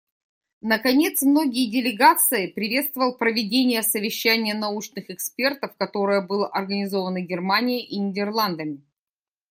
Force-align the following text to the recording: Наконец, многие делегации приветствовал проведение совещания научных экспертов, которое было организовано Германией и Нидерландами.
Наконец, 0.61 1.21
многие 1.21 1.69
делегации 1.69 2.47
приветствовал 2.47 3.15
проведение 3.19 3.83
совещания 3.83 4.55
научных 4.55 5.11
экспертов, 5.11 5.75
которое 5.77 6.21
было 6.21 6.47
организовано 6.47 7.21
Германией 7.21 7.81
и 7.83 7.99
Нидерландами. 7.99 8.81